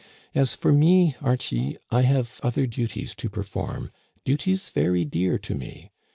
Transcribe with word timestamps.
As 0.33 0.55
for 0.55 0.73
me, 0.73 1.15
Archie, 1.21 1.77
I 1.91 2.01
have 2.01 2.39
other 2.41 2.65
duties 2.65 3.13
to 3.13 3.29
perform— 3.29 3.91
duties 4.25 4.71
very 4.71 5.05
dear 5.05 5.37
to 5.37 5.53
me. 5.53 5.91